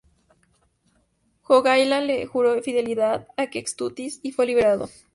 [1.43, 4.89] Jogaila le juró fidelidad a Kęstutis y fue liberado.